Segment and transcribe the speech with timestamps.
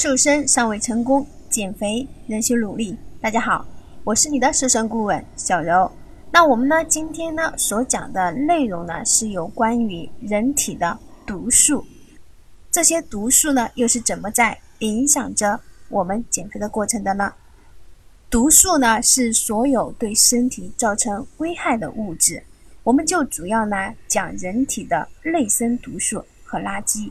[0.00, 2.96] 瘦身尚未成功，减肥仍需努力。
[3.20, 3.66] 大家好，
[4.04, 5.90] 我是你的瘦身顾问小柔。
[6.30, 11.84] 那我们呢，今天呢所讲的内容呢，是有关于人体的毒素。
[12.70, 15.58] 这些毒素呢，又是怎么在影响着
[15.88, 17.32] 我们减肥的过程的呢？
[18.30, 22.40] 毒素呢，是所有对身体造成危害的物质。
[22.84, 27.10] 我们就主要呢讲人体的内生毒素和垃圾。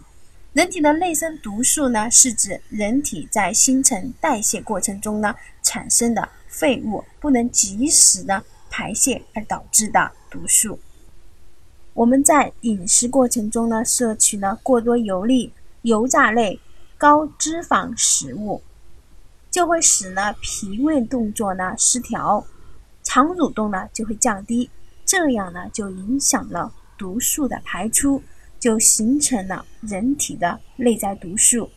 [0.57, 10.79] 人体的内生毒素呢，是指人体在新陈代谢过程中呢产生的废物不能及时的排泄而导致的毒素。
[11.93, 16.59] 我们在饮食过程中呢，摄取呢过多油腻、油炸类、
[16.97, 18.63] 高脂肪食物，
[19.51, 22.43] 就会使呢脾胃动作呢失调，
[23.03, 24.71] 肠蠕动呢就会降低，
[25.05, 28.23] 这样呢就影响了毒素的排出。
[28.59, 31.69] 就形成了人体的内在毒素。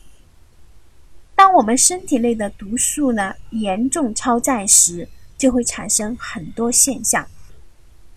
[1.34, 7.26] 当我们身体内的毒素呢严重超载时，就会产生很多现象，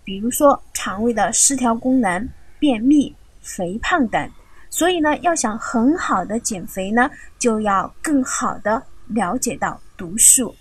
[0.04, 4.30] 比如说肠胃的失调功能、便秘、肥胖等。
[4.68, 10.54] 所以呢，要想很好的减肥呢，就要更好的了解到毒素。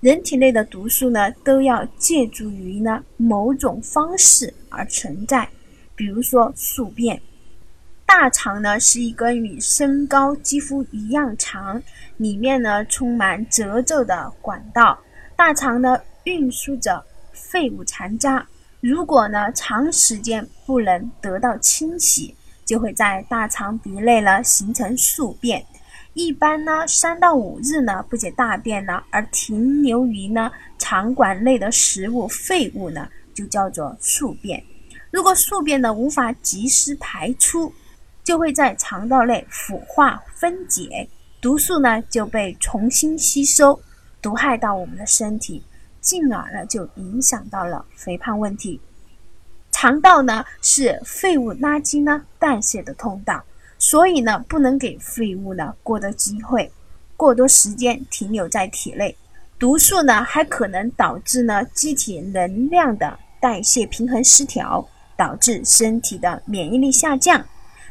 [0.00, 5.48] 人体内的毒素呢，都要借助于呢某种方式而存在，
[5.94, 7.22] 比如说宿便。
[8.14, 11.82] 大肠呢是一根与身高几乎一样长，
[12.18, 15.00] 里面呢充满褶皱的管道。
[15.34, 17.02] 大肠呢运输着
[17.32, 18.46] 废物残渣，
[18.82, 25.64] 如果呢长时间不能得到清洗，就会在大肠壁内呢形成宿便。
[26.12, 34.62] 一般呢三到五日呢不解大便呢，而停留于呢肠管内的食物废物呢就叫做宿便。
[35.10, 37.72] 如果宿便呢无法及时排出，
[38.24, 41.08] 就会在肠道内腐化分解，
[41.40, 43.80] 毒素呢就被重新吸收，
[44.20, 45.62] 毒害到我们的身体，
[46.00, 48.80] 进而呢就影响到了肥胖问题。
[49.72, 53.42] 肠道呢是废物垃圾呢代谢的通道，
[53.78, 56.70] 所以呢不能给废物呢过多机会，
[57.16, 59.16] 过多时间停留在体内。
[59.58, 67.44] 毒素呢还可能导致呢机体能量的代谢平衡失调，导致身体的免疫力下降。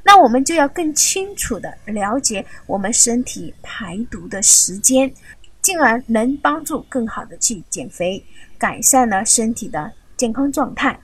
[0.03, 5.13] 那我们就要更清楚的了解我们身体排毒的时间，
[5.61, 8.23] 进而能帮助更好的去减肥，
[8.57, 10.99] 改善了身体的健康状态。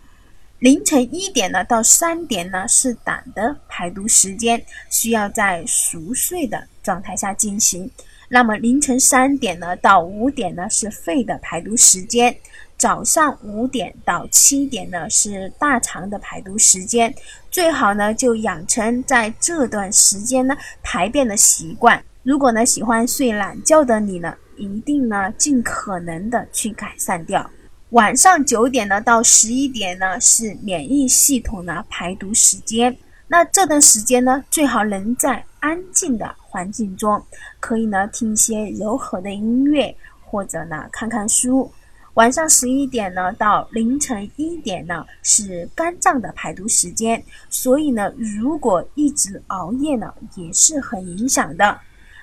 [0.59, 4.59] 凌晨一点呢到三点呢是胆的排毒时间，
[4.89, 7.89] 需要在熟睡的状态下进行。
[8.27, 12.35] 那么凌晨三点呢到五点呢是肺的排毒时间。
[12.77, 17.11] 早上五点到七点呢是大肠的排毒时间，
[17.49, 22.03] 最好呢就养成在这段时间呢排便的习惯。
[22.21, 27.49] 如果呢喜欢睡懒觉的你呢，一定呢尽可能的去改善掉。
[27.89, 32.95] 晚上九点呢到十一点呢是免疫系统的排毒时间，
[33.29, 37.21] 那这段时间呢最好能在安静的环境中，
[37.59, 41.69] 可以呢听一些柔和的音乐，或者呢看看书。
[42.13, 51.79] 晚上十一点呢到凌晨一点呢是肝脏的排毒时间，所以呢，如果一直熬夜呢也是很影响的。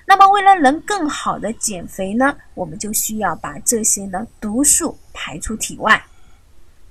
[0.07, 6.03] 那么，为了能更好的减肥呢，我们就需要把这些呢毒素排出体外。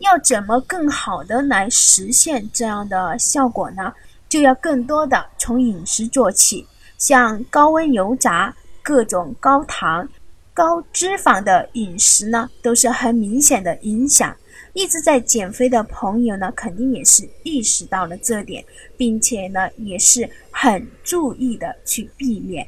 [0.05, 3.91] 要怎么更好的来实现这样的效果呢？
[4.29, 6.67] 就要更多的从饮食做起，
[6.99, 10.07] 像高温油炸、各种高糖。
[10.53, 14.37] 高脂肪的饮食呢，都是很明显的影响。
[14.75, 18.65] 一直在减肥的朋友呢，肯定也是意识到了这点，
[18.97, 22.67] 并且呢，也是很注意的去避免。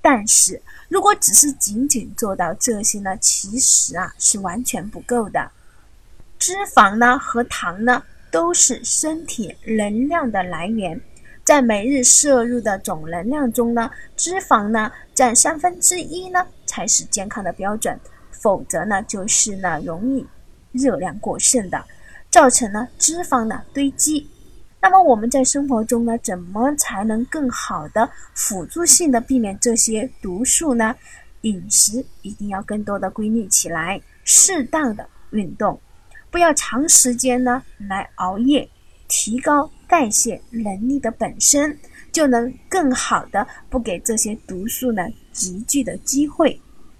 [0.00, 5.50] 但是如果只是仅仅做到这些呢，其实啊是完全不够的。
[6.42, 11.00] 脂肪呢和糖呢，都是身体能量的来源。
[11.44, 17.96] 在每日摄入的总能量中呢，脂肪呢占三分之一呢才是健康的标准，
[18.32, 20.26] 否则呢就是呢容易
[20.72, 21.80] 热量过剩的，
[22.28, 24.28] 造成呢脂肪的堆积。
[24.80, 30.92] 那么我们在生活中呢，怎么才能更好的辅助性的避免这些毒素呢？
[31.42, 35.80] 饮食一定要更多的规律起来，适当的运动，
[36.32, 38.68] 不要长时间呢来熬夜。
[39.14, 41.78] 提高代谢能力的本身，
[42.10, 45.02] 就能更好的不给这些毒素呢
[45.32, 46.58] 集聚的机会，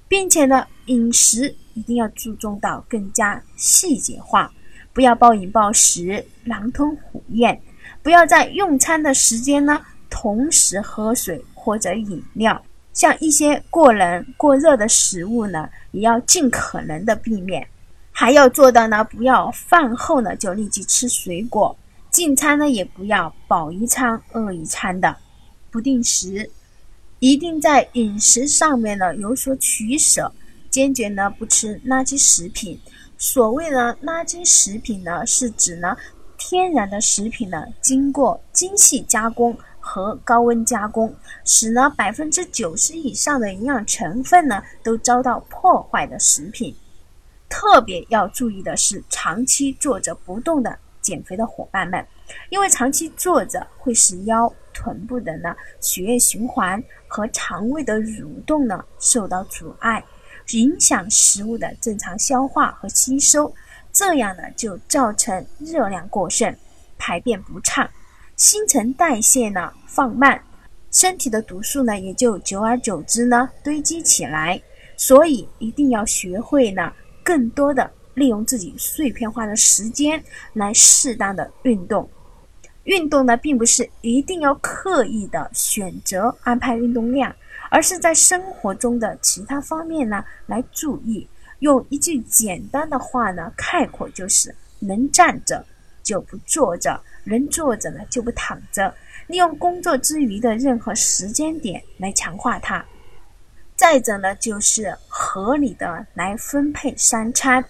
[0.09, 4.53] 并且呢，饮食一定要注重到更加细节化，
[4.93, 7.59] 不要暴饮暴食、狼吞虎咽，
[8.03, 9.81] 不要在用餐的时间呢
[10.11, 12.63] 同时喝水或者饮料，
[12.93, 17.67] 像一些过冷、过热的食物呢，也要尽可能的避免。
[18.13, 21.77] 还要做到呢，不要饭后呢就立即吃水果，
[22.11, 25.17] 进餐呢也不要饱一餐饿一餐的，
[25.71, 26.49] 不定时，
[27.19, 30.31] 一定在饮食上面呢有所取舍，
[30.71, 32.79] 坚决呢不吃垃圾食品。
[33.17, 35.97] 所谓的垃圾食品呢，是指呢
[36.37, 41.13] 天然的食品呢经过精细加工和高温加工，
[41.45, 46.75] 使呢百分之九十以上的营养成分呢都遭到破坏的食品。
[47.53, 52.05] 特别要注意的是，长期坐着不动的减肥的伙伴们，
[52.49, 60.03] 因为长期坐着会使腰、臀部的呢血液循环和肠胃的蠕动呢受到阻碍，
[60.53, 63.55] 影响食物的正常消化和吸收，
[63.93, 66.57] 这样呢就造成热量过剩、
[66.97, 67.89] 排便不畅、
[68.35, 70.43] 新陈代谢呢放慢，
[70.91, 74.61] 身体的毒素呢也就久而久之呢堆积起来，
[74.97, 76.91] 所以一定要学会呢。
[77.23, 80.23] 更多的利用自己碎片化的时间
[80.53, 82.09] 来适当的运动。
[82.85, 87.35] 运动呢，并不是一定要刻意的选择安排运动量，
[87.71, 91.27] 而是在生活中的其他方面呢来注意。
[91.61, 95.65] 用一句简单的话呢概括就是：能站着
[96.03, 98.93] 就不坐着，能坐着呢就不躺着。
[99.29, 102.85] 利用工作之余的任何时间点来强化它。
[103.83, 107.65] 再者呢，就是合理的来分配三餐。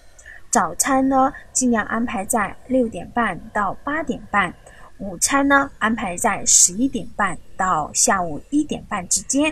[0.51, 4.53] 早餐呢，尽量安排在六点半到八点半；
[4.99, 9.51] 午餐呢，安排在十一点半到下午一点半之间；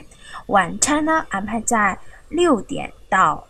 [0.50, 1.98] 晚餐呢，安排在
[2.30, 3.44] 六点到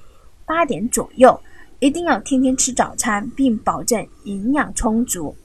[0.46, 1.38] 八点左右。
[1.80, 5.36] 一定要天天吃早餐，并保证营养充足。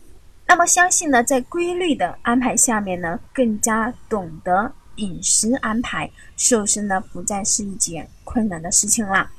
[0.47, 4.71] 那么，相信呢，在规律的安排下面呢，更加懂得。
[4.97, 9.31] 饮食安排，瘦身呢不再是一件困难的事情了。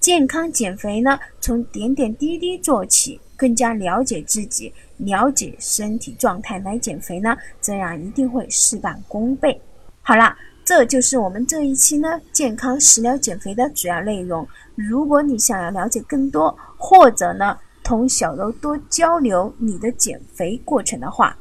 [0.00, 9.60] 健康减肥呢，从点点滴滴做起，更加了解自己，了解身体状态来减肥呢，这样一定会事半功倍。
[10.00, 14.44] 好了，这就是我们这一期呢健康食疗减肥的主要内容。
[14.74, 21.36] 如果你想要了解更多，或者呢同小柔多交流你的减肥过程的话。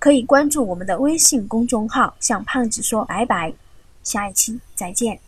[0.00, 3.52] 可以关注我们的微信公众号，向胖子说拜拜，
[4.02, 5.20] 下一期再见。